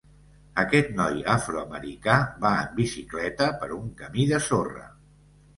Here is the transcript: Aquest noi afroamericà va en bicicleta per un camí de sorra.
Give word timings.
Aquest 0.61 0.87
noi 0.99 1.19
afroamericà 1.33 2.17
va 2.45 2.53
en 2.63 2.73
bicicleta 2.81 3.51
per 3.63 3.71
un 3.79 3.93
camí 4.03 4.27
de 4.33 4.45
sorra. 4.51 4.91